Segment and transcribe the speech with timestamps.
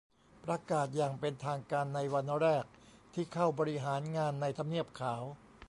[0.45, 2.65] ประกาศอย่างเป็นทางการในวันแรก
[3.13, 5.21] ที่เข้าบริหารงานในทำเนียบขาว